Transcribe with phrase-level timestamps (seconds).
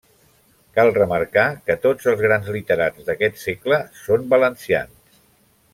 [0.77, 5.21] Cal remarcar que tots els grans literats d'aquest segle són valencians.